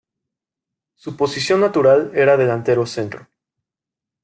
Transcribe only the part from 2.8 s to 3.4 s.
centro.